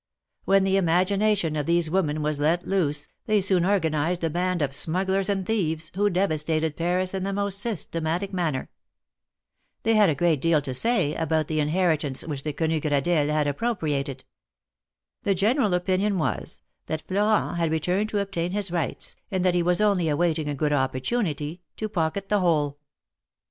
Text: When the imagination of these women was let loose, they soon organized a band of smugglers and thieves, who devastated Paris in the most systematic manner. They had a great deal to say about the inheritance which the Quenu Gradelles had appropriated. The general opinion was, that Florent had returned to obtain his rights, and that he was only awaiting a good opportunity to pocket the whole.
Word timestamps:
When 0.45 0.63
the 0.63 0.77
imagination 0.77 1.55
of 1.55 1.67
these 1.67 1.87
women 1.91 2.23
was 2.23 2.39
let 2.39 2.65
loose, 2.65 3.07
they 3.27 3.39
soon 3.39 3.63
organized 3.63 4.23
a 4.23 4.31
band 4.31 4.63
of 4.63 4.73
smugglers 4.73 5.29
and 5.29 5.45
thieves, 5.45 5.91
who 5.93 6.09
devastated 6.09 6.75
Paris 6.75 7.13
in 7.13 7.21
the 7.23 7.31
most 7.31 7.59
systematic 7.59 8.33
manner. 8.33 8.71
They 9.83 9.93
had 9.93 10.09
a 10.09 10.15
great 10.15 10.41
deal 10.41 10.59
to 10.63 10.73
say 10.73 11.13
about 11.13 11.45
the 11.47 11.59
inheritance 11.59 12.23
which 12.25 12.41
the 12.41 12.51
Quenu 12.51 12.79
Gradelles 12.81 13.29
had 13.29 13.45
appropriated. 13.45 14.23
The 15.21 15.35
general 15.35 15.75
opinion 15.75 16.17
was, 16.17 16.61
that 16.87 17.05
Florent 17.07 17.57
had 17.59 17.69
returned 17.69 18.09
to 18.09 18.21
obtain 18.21 18.53
his 18.53 18.71
rights, 18.71 19.15
and 19.29 19.45
that 19.45 19.53
he 19.53 19.61
was 19.61 19.79
only 19.81 20.09
awaiting 20.09 20.49
a 20.49 20.55
good 20.55 20.73
opportunity 20.73 21.61
to 21.77 21.87
pocket 21.87 22.27
the 22.27 22.39
whole. 22.39 22.79